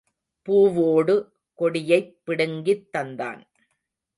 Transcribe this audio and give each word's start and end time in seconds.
பூவோடு 0.47 1.15
கொடியைப் 1.59 2.21
பிடுங்கித் 2.23 2.89
தந்தான். 2.97 3.41